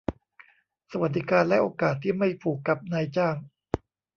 [0.91, 3.35] สวัสดิการและโอกาสที่ไม่ผูกกับนายจ้าง